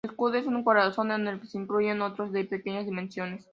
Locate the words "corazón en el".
0.63-1.39